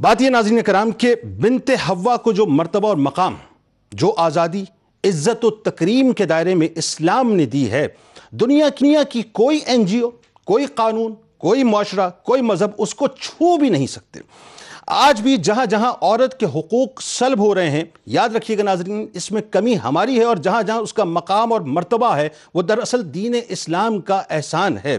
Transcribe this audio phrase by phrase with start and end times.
[0.00, 3.34] بات یہ ناظرین کرام کہ بنت ہوا کو جو مرتبہ اور مقام،
[3.92, 4.64] جو آزادی،
[5.04, 7.86] عزت و تکریم کے دائرے میں اسلام نے دی ہے،
[8.30, 10.10] دنیا دنیا کی کوئی این جی او
[10.44, 14.20] کوئی قانون، کوئی معاشرہ، کوئی مذہب اس کو چھو بھی نہیں سکتے۔
[14.86, 19.06] آج بھی جہاں جہاں عورت کے حقوق سلب ہو رہے ہیں، یاد رکھیے گا ناظرین،
[19.14, 22.62] اس میں کمی ہماری ہے اور جہاں جہاں اس کا مقام اور مرتبہ ہے، وہ
[22.62, 24.98] دراصل دین اسلام کا احسان ہے۔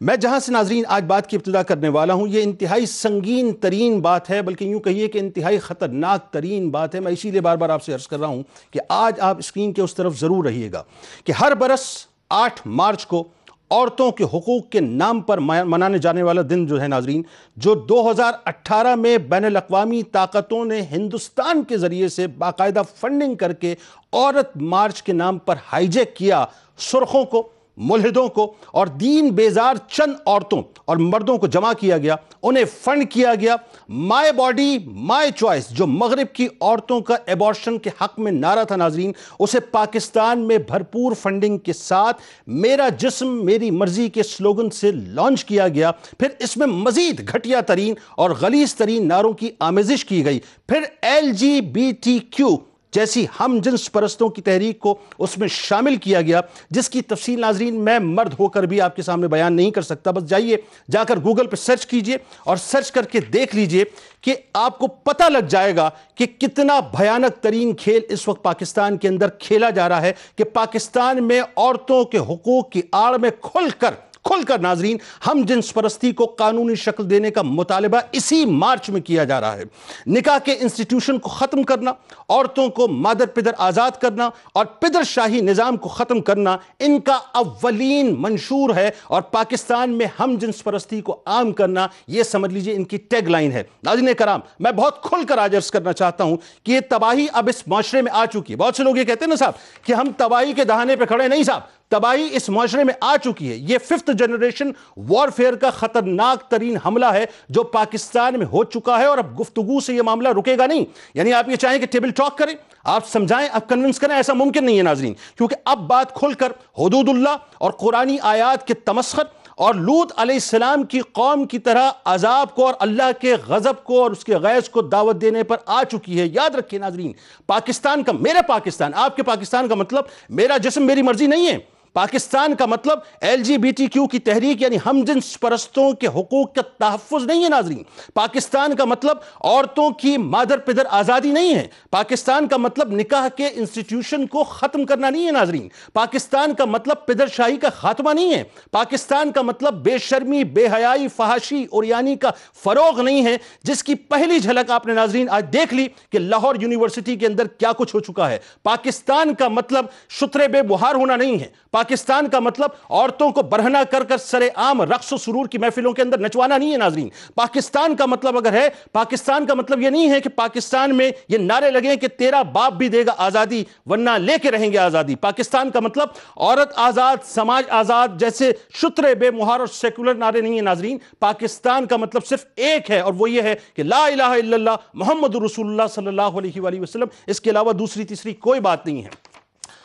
[0.00, 4.00] میں جہاں سے ناظرین آج بات کی ابتدا کرنے والا ہوں، یہ انتہائی سنگین ترین
[4.00, 7.56] بات ہے، بلکہ یوں کہیے کہ انتہائی خطرناک ترین بات ہے۔ میں اسی لیے بار
[7.56, 10.44] بار آپ سے عرض کر رہا ہوں کہ آج آپ اسکرین کے اس طرف ضرور
[10.44, 10.82] رہیے گا
[11.24, 13.24] کہ ہر برس آٹھ مارچ کو
[13.70, 17.22] عورتوں کے حقوق کے نام پر منانے جانے والا دن جو ہے ناظرین،
[17.56, 23.34] جو دو ہزار اٹھارہ میں بین الاقوامی طاقتوں نے ہندوستان کے ذریعے سے باقاعدہ فنڈنگ
[23.34, 23.74] کر کے
[24.12, 26.44] عورت مارچ کے نام پر ہائی جیک کیا
[26.78, 27.48] سرخوں کو۔
[27.80, 33.10] ملحدوں کو اور دین بیزار چند عورتوں اور مردوں کو جمع کیا گیا، انہیں فنڈ
[33.10, 33.56] کیا گیا۔
[33.88, 38.76] مائی باڈی مائی چوائس جو مغرب کی عورتوں کا ایبارشن کے حق میں نعرہ تھا
[38.76, 44.92] ناظرین، اسے پاکستان میں بھرپور فنڈنگ کے ساتھ میرا جسم، میری مرضی کے سلوگن سے
[44.92, 50.04] لانچ کیا گیا۔ پھر اس میں مزید گھٹیا ترین اور غلیظ ترین نعروں کی آمیزش
[50.04, 52.56] کی گئی۔ پھر L G B T Q
[52.92, 57.40] جیسی ہم جنس پرستوں کی تحریک کو اس میں شامل کیا گیا، جس کی تفصیل
[57.40, 60.56] ناظرین میں مرد ہو کر بھی آپ کے سامنے بیان نہیں کر سکتا۔ بس جائیے،
[60.90, 63.84] جا کر گوگل پہ سرچ کیجیے اور سرچ کر کے دیکھ لیجیے
[64.20, 68.96] کہ آپ کو پتہ لگ جائے گا کہ کتنا بھیانک ترین کھیل اس وقت پاکستان
[68.98, 73.30] کے اندر کھیلا جا رہا ہے کہ پاکستان میں عورتوں کے حقوق کی آڑ میں
[73.42, 78.44] کھل کر کھل کر ناظرین، ہم جنس پرستی کو قانونی شکل دینے کا مطالبہ اسی
[78.44, 79.64] مارچ میں کیا جا رہا ہے۔
[80.06, 81.92] نکاح کے انسٹیٹیوشن کو ختم کرنا،
[82.28, 87.18] عورتوں کو مادر پدر آزاد کرنا اور پدر شاہی نظام کو ختم کرنا ان کا
[87.34, 92.74] اولین منشور ہے اور پاکستان میں ہم جنس پرستی کو عام کرنا، یہ سمجھ لیجیے
[92.74, 96.36] ان کی ٹیگ لائن ہے۔ ناظرین کرام، میں بہت کھل کر آجرس کرنا چاہتا ہوں
[96.64, 99.24] کہ یہ تباہی اب اس معاشرے میں آ چکی ہے۔ بہت سے لوگ یہ کہتے
[99.24, 101.60] ہیں نا صاحب کہ ہم تباہی کے دہانے پہ کھڑے نہیں صاحب
[101.90, 107.06] تباہی اس معاشرے میں آ چکی ہے۔ یہ ففتھ جنریشن وارفیئر کا خطرناک ترین حملہ
[107.06, 110.66] ہے جو پاکستان میں ہو چکا ہے اور اب گفتگو سے یہ معاملہ رکے گا
[110.66, 110.84] نہیں۔
[111.14, 114.64] یعنی آپ یہ چاہیں کہ ٹیبل ٹاک کریں، آپ سمجھائیں، آپ کنونس کریں، ایسا ممکن
[114.64, 119.22] نہیں ہے ناظرین۔ کیونکہ اب بات کھل کر حدود اللہ اور قرآنی آیات کے تمسخر
[119.56, 124.02] اور لوت علیہ السلام کی قوم کی طرح عذاب کو اور اللہ کے غضب کو
[124.02, 127.12] اور اس کے غیظ کو دعوت دینے پر آ چکی ہے۔ یاد رکھیں ناظرین،
[127.46, 131.79] پاکستان کا، میرے پاکستان، آپ کے پاکستان کا مطلب میرا جسم میری مرضی نہیں ہے۔
[131.92, 136.06] پاکستان کا مطلب L G B T Q کی تحریک یعنی ہم جنس پرستوں کے
[136.06, 137.82] حقوق کا تحفظ نہیں ہے ناظرین۔
[138.14, 143.48] پاکستان کا مطلب عورتوں کی مادر پدر آزادی نہیں ہے۔ پاکستان کا مطلب نکاح کے
[143.54, 148.34] انسٹیٹیوشن کو ختم کرنا نہیں ہے ناظرین۔ پاکستان کا مطلب پدر شاہی کا خاتمہ نہیں
[148.34, 152.30] ہے۔ پاکستان کا مطلب بے شرمی، بے حیائی، فحاشی اور یعنی کا
[152.64, 156.54] فروغ نہیں ہے۔ جس کی پہلی جھلک آپ نے ناظرین آج دیکھ لی کہ لاہور
[156.60, 161.16] یونیورسٹی کے اندر کیا کچھ ہو چکا ہے۔ پاکستان کا مطلب شترے بے بہار ہونا
[161.16, 165.46] نہیں ہے۔ پاکستان کا مطلب عورتوں کو برہنہ کر کر سر عام رقص و سرور
[165.46, 169.54] کی محفلوں کے اندر نچوانا نہیں ہے ناظرین۔ پاکستان کا مطلب اگر ہے، پاکستان کا
[169.54, 173.06] مطلب یہ نہیں ہے کہ پاکستان میں یہ نعرے لگیں کہ تیرا باپ بھی دے
[173.06, 178.08] گا آزادی، ورنہ لے کے رہیں گے آزادی۔ پاکستان کا مطلب عورت آزاد، سماج آزاد
[178.16, 182.90] جیسے شتر بے مہار اور سیکولر نعرے نہیں ہیں ناظرین۔ پاکستان کا مطلب صرف ایک
[182.90, 186.38] ہے اور وہ یہ ہے کہ لا الہ الا اللہ محمد رسول اللہ صلی اللہ
[186.38, 189.08] علیہ وآلہ وسلم۔ اس کے علاوہ دوسری تیسری کوئی بات نہیں ہے۔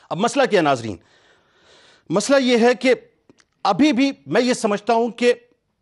[0.09, 0.95] اب مسئلہ کیا ناظرین؟
[2.09, 2.93] مسئلہ یہ ہے کہ
[3.63, 5.33] ابھی بھی میں یہ سمجھتا ہوں کہ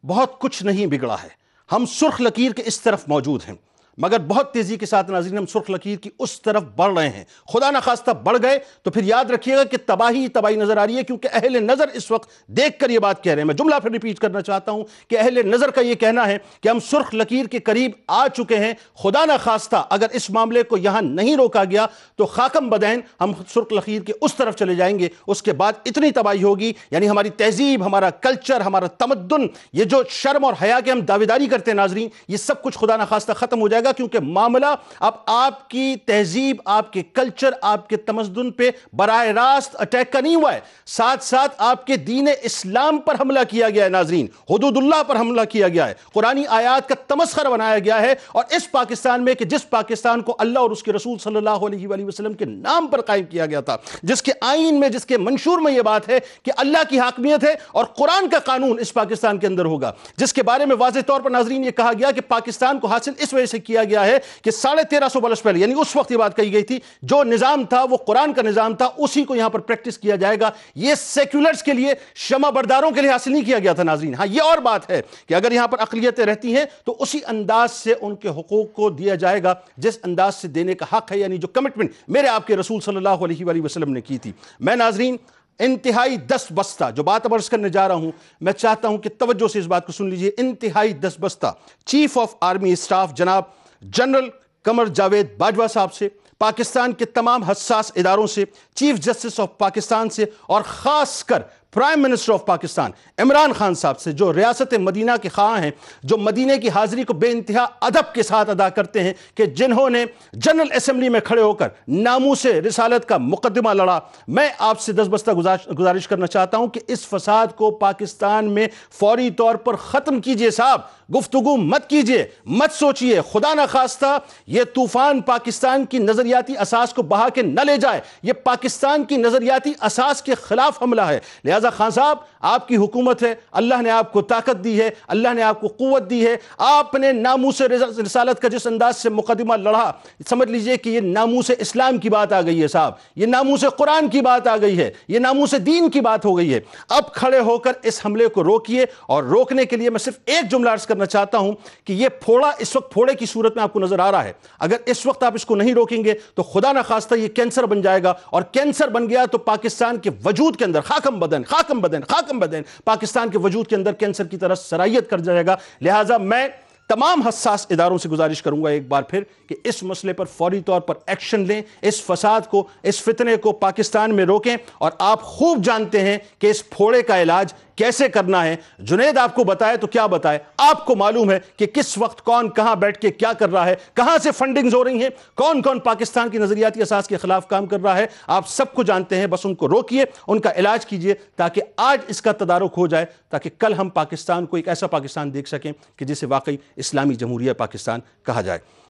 [0.05, 1.27] بہت کچھ نہیں بگڑا ہے۔
[1.71, 3.55] ہم سرخ لکیر کے اس طرف موجود ہیں۔
[3.97, 7.23] مگر بہت تیزی کے ساتھ ناظرین، ہم سرخ لکیر کی اس طرف بڑھ رہے ہیں۔
[7.53, 10.97] خدا نخواستہ بڑھ گئے، تو پھر یاد رکھیے گا کہ تباہی تباہی نظر آ رہی
[10.97, 13.75] ہے، کیونکہ اہل نظر اس وقت دیکھ کر یہ بات کہہ رہے ہیں۔ میں جملہ
[13.81, 17.15] پھر ریپیٹ کرنا چاہتا ہوں کہ اہل نظر کا یہ کہنا ہے کہ ہم سرخ
[17.15, 21.63] لکیر کے قریب آ چکے ہیں۔ خدا نخواستہ اگر اس معاملے کو یہاں نہیں روکا
[21.63, 25.53] گیا، تو خاکم بدین ہم سرخ لکیر کے اس طرف چلے جائیں گے۔ اس کے
[25.53, 30.53] بعد اتنی تباہی ہوگی یعنی ہماری تہذیب، ہمارا کلچر، ہمارا تمدن، یہ جو شرم اور
[30.61, 33.82] حیا کے ہم دعویداری کرتے ہیں ناظرین، یہ سب کچھ خدا نخواستہ ختم ہو جائے
[33.82, 38.69] گا۔ گا کیونکہ معاملہ اب آپ کی تہذیب، آپ کے کلچر آپ کے تمزدن پہ
[38.93, 43.39] براہ راست اٹیک کا نہیں ہوا ہے۔ ساتھ ساتھ آپ کے دین اسلام پر حملہ
[43.49, 47.49] کیا گیا ہے، ناظرین۔ حدود اللہ پر حملہ کیا گیا ہے۔ قرآنی آیات کا تمسخر
[47.49, 50.93] بنایا گیا ہے اور اس پاکستان میں کہ جس پاکستان کو اللہ اور اس کے
[50.93, 54.31] رسول صلی اللہ علیہ وآلہ وسلم کے نام پر قائم کیا گیا تھا، جس کے
[54.41, 57.85] آئین میں، جس کے منشور میں یہ بات ہے کہ اللہ کی حاکمیت ہے اور
[57.85, 61.29] قرآن کا قانون اس پاکستان کے اندر ہوگا۔ جس کے بارے میں واضح طور پر
[61.29, 64.17] ناظرین یہ کہا گیا کہ پاکستان کو حاصل اس وجہ سے کیا کیا گیا ہے
[64.41, 67.23] کہ ساڑھے تیرہ سو برس پہلے یعنی اس وقت یہ بات کہی گئی تھی، جو
[67.23, 70.49] نظام تھا، وہ قرآن کا نظام تھا، اسی کو یہاں پر پریکٹس کیا جائے گا۔
[70.75, 74.27] یہ سیکولرز کے لیے، شمع برداروں کے لیے حاصل نہیں کیا گیا تھا ناظرین۔ ہاں
[74.29, 77.93] یہ اور بات ہے کہ اگر یہاں پر اقلیتیں رہتی ہیں، تو اسی انداز سے
[78.01, 81.37] ان کے حقوق کو دیا جائے گا، جس انداز سے دینے کا حق ہے یعنی
[81.37, 84.75] جو کمٹمنٹ میرے آپ کے رسول صلی اللہ علیہ وآلہ وسلم نے کی تھی۔ میں
[84.75, 85.17] ناظرین،
[85.59, 88.11] انتہائی دس بستہ، جو بات عرض کرنے جا رہا ہوں،
[88.41, 91.53] میں چاہتا ہوں کہ توجہ سے اس بات کو سن لیجیے۔ انتہائی دس بستہ
[91.85, 93.43] چیف آف آرمی اسٹاف جناب
[93.83, 94.29] جنرل
[94.65, 96.07] کمر جاوید باجوہ صاحب سے،
[96.39, 98.45] پاکستان کے تمام حساس اداروں سے،
[98.75, 101.41] چیف جسٹس آف پاکستان سے اور خاص کر
[101.73, 105.71] prime minister of Pakistan Imran Khan صاحب سے، جو ریاست مدینہ کے خواہ ہیں،
[106.03, 109.89] جو مدینہ کی حاضری کو بے انتہا ادب کے ساتھ ادا کرتے ہیں کہ جنہوں
[109.89, 114.91] نے جنرل اسمبلی میں کھڑے ہو کر ناموس رسالت کا مقدمہ لڑا۔ میں آپ سے
[114.91, 118.67] دس بستہ گزارش کرنا چاہتا ہوں کہ اس فساد کو پاکستان میں
[118.99, 120.81] فوری طور پر ختم کیجیے صاحب۔
[121.15, 127.01] گفتگو مت کیجیے، مت سوچئے، خدا نہ خواستہ یہ طوفان پاکستان کی نظریاتی اساس کو
[127.01, 131.69] بہا کے نہ لے جائے، یہ پاکستان کی نظریاتی اساس کے خلاف حملہ ہے۔ لہذا
[131.69, 135.43] خان صاحب، آپ کی حکومت ہے، اللہ نے آپ کو طاقت دی ہے، اللہ نے
[135.43, 139.91] آپ کو قوت دی ہے۔ آپ نے ناموس رسالت کا جس انداز سے مقدمہ لڑا،
[140.29, 144.07] سمجھ لیجیے کہ یہ ناموس اسلام کی بات آ گئی ہے صاحب۔ یہ ناموس قرآن
[144.09, 146.59] کی بات آ گئی ہے۔ یہ ناموس دین کی بات ہو گئی ہے۔
[146.89, 150.51] اب کھڑے ہو کر اس حملے کو روکیے اور روکنے کے لیے میں صرف ایک
[150.51, 151.51] جملہ عرض کرنا کرنا چاہتا ہوں
[151.85, 154.33] کہ یہ پھوڑا اس وقت پھوڑے کی صورت میں آپ کو نظر آ رہا ہے۔
[154.59, 157.65] اگر اس وقت آپ اس کو نہیں روکیں گے تو خدا نہ خواستہ یہ کینسر
[157.65, 161.43] بن جائے گا اور کینسر بن گیا تو پاکستان کے وجود کے اندر خاکم بدن
[161.43, 165.45] خاکم بدن خاکم بدن پاکستان کے وجود کے اندر کینسر کی طرح سرائیت کر جائے
[165.45, 166.47] گا۔ لہٰذا میں
[166.89, 170.61] تمام حساس اداروں سے گزارش کروں گا ایک بار پھر کہ اس مسئلے پر فوری
[170.61, 175.21] طور پر ایکشن لیں، اس فساد کو، اس فتنے کو پاکستان میں روکیں اور آپ
[175.21, 179.77] خوب جانتے ہیں کہ اس پھوڑے کا علاج کیسے کرنا ہے؟ جنید آپ کو بتائے
[179.77, 183.33] تو کیا بتائے؟ آپ کو معلوم ہے کہ کس وقت کون کہاں بیٹھ کے کیا
[183.33, 187.07] کر رہا ہے؟ کہاں سے فنڈنگز ہو رہی ہیں؟ کون کون پاکستان کی نظریاتی اساس
[187.07, 190.05] کے خلاف کام کر رہا ہے؟ آپ سب کو جانتے ہیں، بس ان کو روکیے،
[190.27, 194.45] ان کا علاج کیجیے تاکہ آج اس کا تدارک ہو جائے، تاکہ کل ہم پاکستان
[194.45, 198.59] کو ایک ایسا پاکستان دیکھ سکیں کہ جسے واقعی اسلامی جمہوریہ پاکستان کہا جائے۔